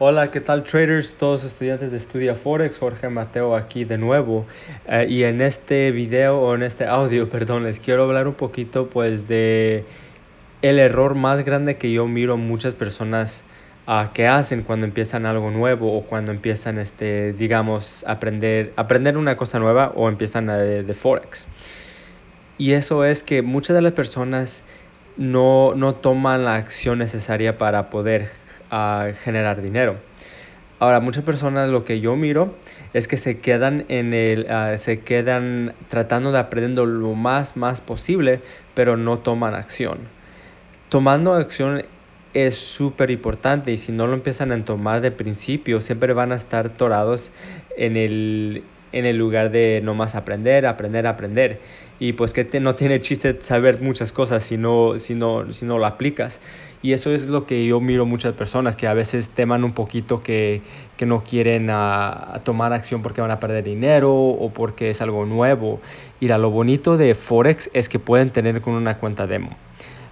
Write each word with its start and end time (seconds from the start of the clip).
Hola, 0.00 0.32
¿qué 0.32 0.40
tal 0.40 0.64
traders? 0.64 1.14
Todos 1.14 1.44
estudiantes 1.44 1.92
de 1.92 1.98
Estudia 1.98 2.34
Forex, 2.34 2.78
Jorge 2.78 3.08
Mateo 3.08 3.54
aquí 3.54 3.84
de 3.84 3.96
nuevo. 3.96 4.44
Eh, 4.88 5.06
y 5.08 5.22
en 5.22 5.40
este 5.40 5.92
video 5.92 6.40
o 6.40 6.56
en 6.56 6.64
este 6.64 6.84
audio, 6.84 7.28
perdón, 7.30 7.62
les 7.62 7.78
quiero 7.78 8.02
hablar 8.02 8.26
un 8.26 8.34
poquito 8.34 8.90
pues 8.90 9.28
de 9.28 9.84
el 10.62 10.80
error 10.80 11.14
más 11.14 11.44
grande 11.44 11.76
que 11.76 11.92
yo 11.92 12.08
miro 12.08 12.36
muchas 12.36 12.74
personas 12.74 13.44
uh, 13.86 14.12
que 14.12 14.26
hacen 14.26 14.64
cuando 14.64 14.84
empiezan 14.84 15.26
algo 15.26 15.52
nuevo 15.52 15.96
o 15.96 16.02
cuando 16.02 16.32
empiezan 16.32 16.78
este 16.78 17.32
digamos 17.32 18.04
aprender 18.08 18.72
aprender 18.74 19.16
una 19.16 19.36
cosa 19.36 19.60
nueva 19.60 19.92
o 19.94 20.08
empiezan 20.08 20.50
a, 20.50 20.56
de, 20.58 20.82
de 20.82 20.94
Forex. 20.94 21.46
Y 22.58 22.72
eso 22.72 23.04
es 23.04 23.22
que 23.22 23.42
muchas 23.42 23.76
de 23.76 23.82
las 23.82 23.92
personas 23.92 24.64
no, 25.16 25.74
no 25.76 25.94
toman 25.94 26.44
la 26.44 26.56
acción 26.56 26.98
necesaria 26.98 27.58
para 27.58 27.90
poder 27.90 28.28
a 28.70 29.10
generar 29.22 29.62
dinero. 29.62 29.96
Ahora, 30.80 31.00
muchas 31.00 31.24
personas 31.24 31.70
lo 31.70 31.84
que 31.84 32.00
yo 32.00 32.16
miro 32.16 32.54
es 32.92 33.08
que 33.08 33.16
se 33.16 33.38
quedan 33.38 33.84
en 33.88 34.12
el, 34.12 34.46
uh, 34.50 34.76
se 34.76 35.00
quedan 35.00 35.72
tratando 35.88 36.32
de 36.32 36.38
aprender 36.38 36.84
lo 36.84 37.14
más, 37.14 37.56
más 37.56 37.80
posible, 37.80 38.40
pero 38.74 38.96
no 38.96 39.18
toman 39.18 39.54
acción. 39.54 39.98
Tomando 40.88 41.34
acción 41.34 41.84
es 42.34 42.56
súper 42.56 43.10
importante 43.12 43.70
y 43.72 43.78
si 43.78 43.92
no 43.92 44.08
lo 44.08 44.14
empiezan 44.14 44.50
a 44.50 44.64
tomar 44.64 45.00
de 45.00 45.12
principio, 45.12 45.80
siempre 45.80 46.12
van 46.12 46.32
a 46.32 46.36
estar 46.36 46.70
torados 46.70 47.30
en 47.76 47.96
el, 47.96 48.64
en 48.92 49.06
el 49.06 49.16
lugar 49.16 49.50
de 49.52 49.80
nomás 49.82 50.16
aprender, 50.16 50.66
aprender, 50.66 51.06
aprender. 51.06 51.60
Y 52.00 52.12
pues 52.14 52.32
que 52.32 52.44
te, 52.44 52.58
no 52.58 52.74
tiene 52.74 53.00
chiste 53.00 53.38
saber 53.42 53.80
muchas 53.80 54.10
cosas 54.10 54.44
si 54.44 54.56
no, 54.56 54.98
si, 54.98 55.14
no, 55.14 55.52
si 55.52 55.64
no 55.64 55.78
lo 55.78 55.86
aplicas. 55.86 56.40
Y 56.84 56.92
eso 56.92 57.14
es 57.14 57.28
lo 57.28 57.46
que 57.46 57.64
yo 57.64 57.80
miro 57.80 58.04
muchas 58.04 58.34
personas, 58.34 58.76
que 58.76 58.86
a 58.86 58.92
veces 58.92 59.30
teman 59.30 59.64
un 59.64 59.72
poquito 59.72 60.22
que, 60.22 60.60
que 60.98 61.06
no 61.06 61.24
quieren 61.24 61.70
a, 61.70 62.42
tomar 62.44 62.74
acción 62.74 63.00
porque 63.00 63.22
van 63.22 63.30
a 63.30 63.40
perder 63.40 63.64
dinero 63.64 64.14
o 64.14 64.52
porque 64.52 64.90
es 64.90 65.00
algo 65.00 65.24
nuevo. 65.24 65.80
Y 66.20 66.28
lo 66.28 66.50
bonito 66.50 66.98
de 66.98 67.14
Forex 67.14 67.70
es 67.72 67.88
que 67.88 67.98
pueden 67.98 68.28
tener 68.28 68.60
con 68.60 68.74
una 68.74 68.98
cuenta 68.98 69.26
demo. 69.26 69.56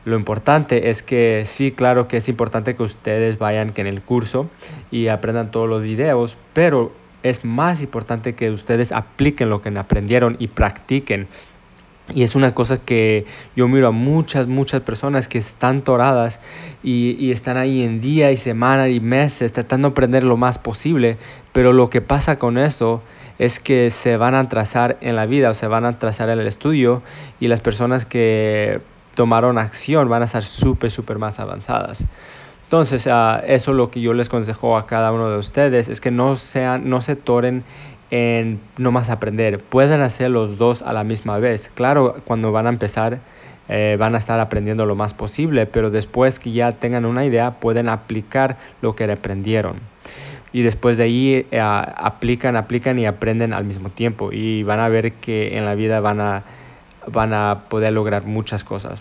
Lo 0.07 0.17
importante 0.17 0.89
es 0.89 1.03
que 1.03 1.43
sí, 1.45 1.73
claro 1.73 2.09
que 2.09 2.17
es 2.17 2.29
importante 2.31 2.75
que 2.75 2.85
ustedes 2.85 3.39
vayan 3.39 3.75
que 3.75 3.83
en 3.83 3.87
el 3.87 4.01
curso 4.01 4.49
y 4.91 5.09
aprendan 5.09 5.51
todos 5.51 5.69
los 5.69 5.83
videos, 5.83 6.39
pero 6.55 6.91
es 7.23 7.45
más 7.45 7.83
importante 7.83 8.35
que 8.35 8.51
ustedes 8.51 8.93
apliquen 8.93 9.51
lo 9.51 9.61
que 9.61 9.69
aprendieron 9.79 10.37
y 10.39 10.49
practiquen. 10.49 11.29
Y 12.15 12.23
es 12.23 12.35
una 12.35 12.55
cosa 12.55 12.79
que 12.79 13.27
yo 13.57 13.69
miro 13.69 13.89
a 13.89 13.91
muchas, 13.91 14.47
muchas 14.47 14.83
personas 14.83 15.29
que 15.29 15.39
están 15.39 15.83
toradas 15.83 16.41
y, 16.83 17.17
y, 17.19 17.33
están 17.33 17.57
ahí 17.57 17.83
en 17.83 18.01
día 18.01 18.33
y 18.33 18.37
semana 18.37 18.89
y 18.89 19.01
meses 19.01 19.53
tratando 19.53 19.89
de 19.89 19.93
aprender 19.93 20.25
lo 20.25 20.37
más 20.37 20.59
posible, 20.59 21.17
pero 21.53 21.73
lo 21.73 21.91
que 21.91 22.01
pasa 22.01 22.39
con 22.39 22.59
eso 22.59 23.03
es 23.39 23.59
que 23.59 23.91
se 23.91 24.17
van 24.17 24.35
a 24.35 24.41
atrasar 24.41 24.99
en 25.01 25.17
la 25.17 25.27
vida 25.27 25.51
o 25.51 25.55
se 25.55 25.67
van 25.67 25.85
a 25.85 25.89
atrasar 25.89 26.29
en 26.29 26.39
el 26.39 26.47
estudio 26.47 27.03
y 27.41 27.49
las 27.49 27.61
personas 27.61 28.05
que 28.05 28.81
tomaron 29.15 29.59
acción 29.59 30.09
van 30.09 30.23
a 30.23 30.27
estar 30.27 30.43
súper, 30.43 30.91
súper 30.91 31.19
más 31.19 31.39
avanzadas. 31.39 32.05
Entonces, 32.65 33.07
uh, 33.07 33.45
eso 33.47 33.71
es 33.73 33.77
lo 33.77 33.91
que 33.91 34.01
yo 34.01 34.15
les 34.15 34.29
consejo 34.29 34.77
a 34.77 34.87
cada 34.87 35.13
uno 35.13 35.29
de 35.29 35.37
ustedes, 35.37 35.89
es 35.89 36.01
que 36.01 36.11
no, 36.11 36.37
sean, 36.37 36.89
no 36.89 37.03
se 37.03 37.17
toren 37.17 37.65
en 38.13 38.61
más 38.79 39.09
aprender, 39.09 39.59
pueden 39.59 40.03
hacer 40.03 40.31
los 40.31 40.59
dos 40.59 40.83
a 40.83 40.93
la 40.93 41.03
misma 41.03 41.39
vez. 41.39 41.71
Claro, 41.75 42.17
cuando 42.27 42.53
van 42.53 42.67
a 42.67 42.69
empezar 42.69 43.21
eh, 43.69 43.97
van 43.99 44.15
a 44.15 44.19
estar 44.19 44.39
aprendiendo 44.39 44.85
lo 44.85 44.97
más 44.97 45.15
posible, 45.15 45.65
pero 45.65 45.91
después 45.91 46.39
que 46.39 46.53
ya 46.53 46.73
tengan 46.73 47.07
una 47.07 47.25
idea 47.25 47.53
pueden 47.53 47.89
aplicar 47.89 48.59
lo 48.83 48.95
que 48.95 49.11
aprendieron. 49.11 49.77
Y 50.53 50.61
después 50.61 50.99
de 50.99 51.05
ahí 51.05 51.47
eh, 51.51 51.61
aplican, 51.61 52.57
aplican 52.57 52.99
y 52.99 53.07
aprenden 53.07 53.55
al 53.55 53.65
mismo 53.65 53.89
tiempo 53.89 54.31
y 54.31 54.63
van 54.63 54.81
a 54.81 54.91
ver 54.91 55.15
que 55.15 55.57
en 55.57 55.65
la 55.65 55.75
vida 55.75 56.01
van 56.01 56.21
a, 56.21 56.43
van 57.07 57.33
a 57.33 57.65
poder 57.71 57.95
lograr 57.95 58.25
muchas 58.27 58.63
cosas. 58.63 59.01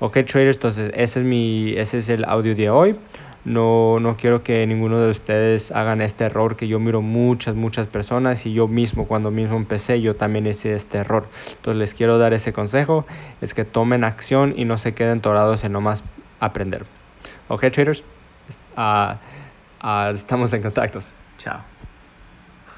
Ok, 0.00 0.18
traders, 0.26 0.56
entonces 0.56 0.90
ese 0.94 1.20
es, 1.20 1.26
mi, 1.26 1.72
ese 1.78 1.98
es 1.98 2.10
el 2.10 2.24
audio 2.24 2.54
de 2.54 2.68
hoy. 2.68 2.96
No, 3.44 4.00
no 4.00 4.16
quiero 4.16 4.42
que 4.42 4.66
ninguno 4.66 5.00
de 5.00 5.10
ustedes 5.10 5.70
hagan 5.72 6.02
este 6.02 6.24
error 6.24 6.56
que 6.56 6.68
yo 6.68 6.78
miro 6.78 7.00
muchas, 7.00 7.54
muchas 7.54 7.86
personas 7.86 8.44
y 8.44 8.52
yo 8.52 8.68
mismo 8.68 9.06
cuando 9.06 9.30
mismo 9.30 9.56
empecé 9.56 10.00
yo 10.02 10.16
también 10.16 10.46
hice 10.46 10.74
este 10.74 10.98
error. 10.98 11.26
Entonces 11.48 11.78
les 11.78 11.94
quiero 11.94 12.18
dar 12.18 12.34
ese 12.34 12.52
consejo, 12.52 13.06
es 13.40 13.54
que 13.54 13.64
tomen 13.64 14.04
acción 14.04 14.54
y 14.56 14.64
no 14.64 14.76
se 14.76 14.92
queden 14.92 15.20
torados 15.20 15.64
en 15.64 15.72
nomás 15.72 16.04
aprender. 16.38 16.84
Ok, 17.48 17.64
traders, 17.72 18.04
uh, 18.76 19.14
uh, 19.86 20.14
estamos 20.14 20.52
en 20.52 20.62
contactos. 20.62 21.12
Chao. 21.38 21.60